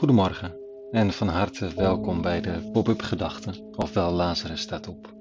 [0.00, 0.56] Goedemorgen
[0.90, 5.14] en van harte welkom bij de Pop-up Gedachten, ofwel Lazarus staat op.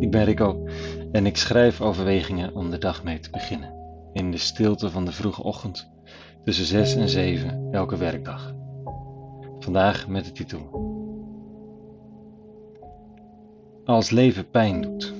[0.00, 0.68] Ik ben Rico
[1.12, 3.74] en ik schrijf overwegingen om de dag mee te beginnen.
[4.12, 5.90] In de stilte van de vroege ochtend,
[6.44, 8.54] tussen 6 en 7 elke werkdag.
[9.58, 10.70] Vandaag met de titel
[13.84, 15.14] Als leven pijn doet.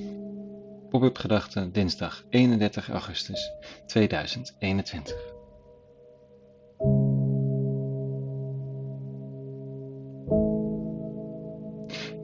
[0.89, 3.51] Pop-up Gedachten dinsdag 31 augustus
[3.85, 5.36] 2021.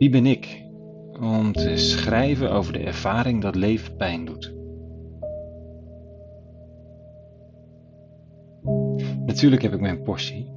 [0.03, 0.63] Wie ben ik
[1.19, 4.53] om te schrijven over de ervaring dat leven pijn doet?
[9.25, 10.51] Natuurlijk heb ik mijn portie.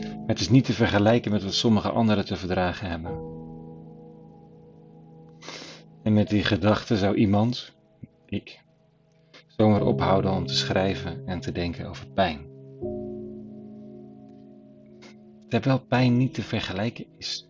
[0.00, 3.12] Maar het is niet te vergelijken met wat sommige anderen te verdragen hebben.
[6.02, 7.74] En met die gedachte zou iemand,
[8.26, 8.64] ik,
[9.46, 12.40] zomaar ophouden om te schrijven en te denken over pijn.
[15.48, 17.48] Terwijl pijn niet te vergelijken is.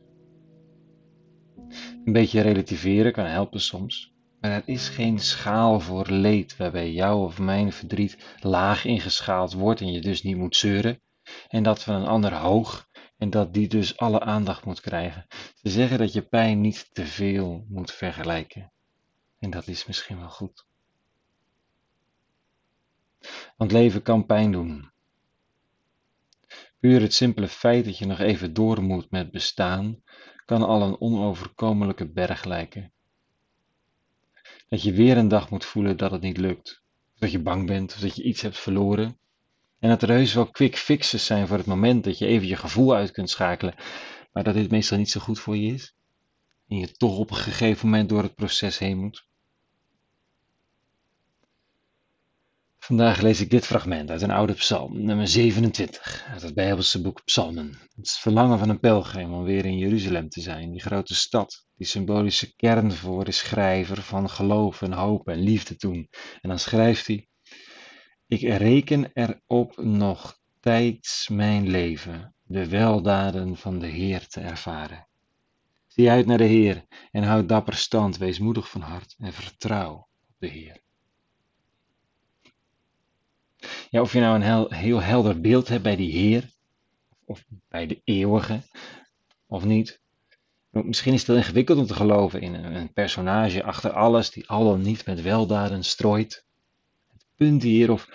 [2.04, 7.24] Een beetje relativeren kan helpen soms, maar er is geen schaal voor leed waarbij jouw
[7.24, 11.00] of mijn verdriet laag ingeschaald wordt en je dus niet moet zeuren,
[11.48, 15.26] en dat van een ander hoog en dat die dus alle aandacht moet krijgen.
[15.54, 18.72] Ze zeggen dat je pijn niet te veel moet vergelijken.
[19.38, 20.66] En dat is misschien wel goed.
[23.56, 24.92] Want leven kan pijn doen.
[26.84, 30.02] Puur het simpele feit dat je nog even door moet met bestaan,
[30.44, 32.92] kan al een onoverkomelijke berg lijken.
[34.68, 36.82] Dat je weer een dag moet voelen dat het niet lukt,
[37.18, 39.18] dat je bang bent, of dat je iets hebt verloren.
[39.78, 42.56] En dat er heus wel quick fixes zijn voor het moment dat je even je
[42.56, 43.74] gevoel uit kunt schakelen,
[44.32, 45.94] maar dat dit meestal niet zo goed voor je is.
[46.68, 49.26] En je toch op een gegeven moment door het proces heen moet.
[52.84, 57.24] Vandaag lees ik dit fragment uit een oude psalm, nummer 27, uit het Bijbelse boek
[57.24, 57.78] Psalmen.
[57.96, 61.86] Het verlangen van een pelgrim om weer in Jeruzalem te zijn, die grote stad, die
[61.86, 66.08] symbolische kern voor de schrijver van geloof en hoop en liefde toen.
[66.40, 67.28] En dan schrijft hij,
[68.26, 75.08] ik reken erop nog tijds mijn leven, de weldaden van de Heer te ervaren.
[75.86, 79.94] Zie uit naar de Heer en houd dapper stand, wees moedig van hart en vertrouw
[80.28, 80.83] op de Heer.
[83.94, 86.50] Ja, of je nou een heel, helder beeld hebt bij die Heer,
[87.24, 88.60] of bij de eeuwige,
[89.46, 90.00] of niet.
[90.70, 94.48] Misschien is het wel ingewikkeld om te geloven in een, een personage achter alles die
[94.48, 96.44] al dan niet met weldaden strooit.
[97.12, 98.08] Het punt hier, of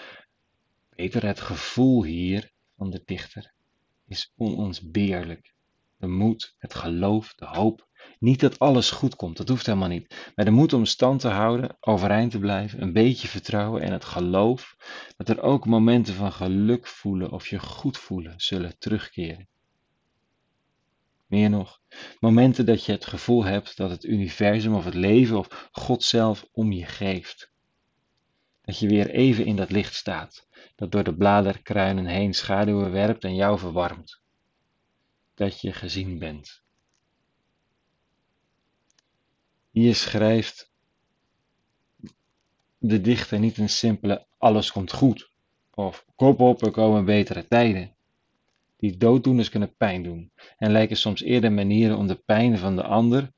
[0.96, 3.54] beter het gevoel hier van de dichter,
[4.08, 5.54] is onontbeerlijk.
[5.98, 7.88] De moed, het geloof, de hoop,
[8.20, 10.32] niet dat alles goed komt, dat hoeft helemaal niet.
[10.36, 14.06] Maar de moed om stand te houden, overeind te blijven, een beetje vertrouwen en het
[14.06, 14.76] geloof
[15.18, 19.48] dat er ook momenten van geluk voelen of je goed voelen zullen terugkeren.
[21.30, 21.82] Meer nog,
[22.20, 26.46] momenten dat je het gevoel hebt dat het universum of het leven of God zelf
[26.52, 27.52] om je geeft.
[28.62, 33.24] Dat je weer even in dat licht staat, dat door de bladerkruinen heen schaduwen werpt
[33.24, 34.22] en jou verwarmt.
[35.34, 36.64] Dat je gezien bent.
[39.80, 40.72] Hier schrijft
[42.78, 45.32] de dichter niet een simpele alles komt goed
[45.74, 47.96] of kop op, er komen betere tijden.
[48.78, 52.84] Die dooddoeners kunnen pijn doen en lijken soms eerder manieren om de pijn van de
[52.84, 53.32] ander,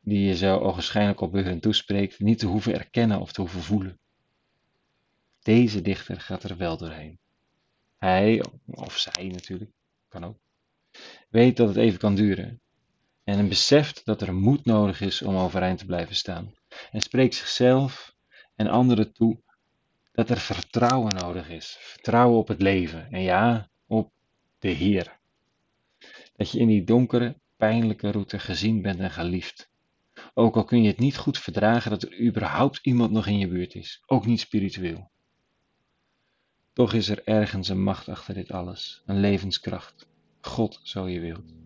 [0.00, 3.98] die je zo ogenschijnlijk op hun toespreekt, niet te hoeven erkennen of te hoeven voelen.
[5.42, 7.18] Deze dichter gaat er wel doorheen.
[7.98, 9.70] Hij, of zij natuurlijk,
[10.08, 10.38] kan ook,
[11.28, 12.62] weet dat het even kan duren
[13.24, 16.54] en beseft dat er moed nodig is om overeind te blijven staan.
[16.90, 18.14] En spreekt zichzelf
[18.54, 19.40] en anderen toe
[20.12, 21.76] dat er vertrouwen nodig is.
[21.80, 24.12] Vertrouwen op het leven en ja, op
[24.58, 25.18] de Heer.
[26.36, 29.72] Dat je in die donkere, pijnlijke route gezien bent en geliefd.
[30.34, 33.48] Ook al kun je het niet goed verdragen dat er überhaupt iemand nog in je
[33.48, 35.10] buurt is, ook niet spiritueel.
[36.72, 40.06] Toch is er ergens een macht achter dit alles, een levenskracht.
[40.40, 41.64] God, zo je wilt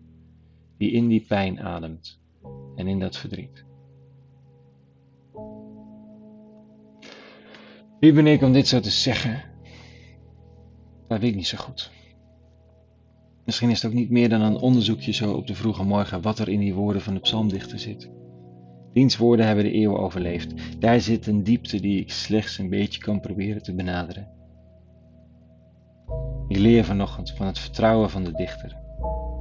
[0.79, 2.19] die in die pijn ademt
[2.75, 3.65] en in dat verdriet.
[7.99, 9.43] Wie ben ik om dit zo te zeggen?
[11.07, 11.91] Dat weet ik niet zo goed.
[13.45, 16.39] Misschien is het ook niet meer dan een onderzoekje zo op de vroege morgen wat
[16.39, 18.09] er in die woorden van de psalmdichter zit.
[18.93, 20.53] Diens woorden hebben de eeuw overleefd.
[20.79, 24.27] Daar zit een diepte die ik slechts een beetje kan proberen te benaderen.
[26.47, 28.77] Ik leer vanochtend van het vertrouwen van de dichter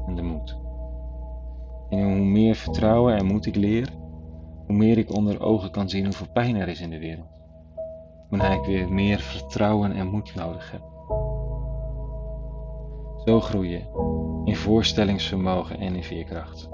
[0.07, 0.68] en de moed.
[1.89, 3.89] En hoe meer vertrouwen en moed ik leer,
[4.67, 7.41] hoe meer ik onder ogen kan zien hoeveel pijn er is in de wereld.
[8.31, 10.83] Wanneer ik weer meer vertrouwen en moed nodig heb.
[13.25, 13.81] Zo groei je
[14.45, 16.69] in voorstellingsvermogen en in veerkracht.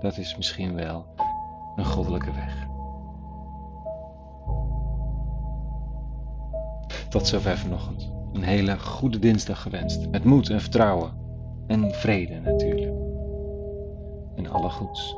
[0.00, 1.06] Dat is misschien wel
[1.76, 2.66] een goddelijke weg.
[7.08, 8.12] Tot zover vanochtend.
[8.32, 10.10] Een hele goede dinsdag gewenst.
[10.10, 11.10] Met moed en vertrouwen.
[11.66, 12.95] En vrede natuurlijk.
[14.68, 15.16] Goeds.